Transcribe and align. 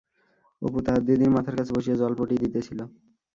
অপু 0.61 0.79
তাহার 0.85 1.01
দিদির 1.07 1.31
মাথার 1.35 1.55
কাছে 1.59 1.71
বসিয়া 1.75 1.99
জলপটি 2.01 2.35
দিতেছিল। 2.43 2.79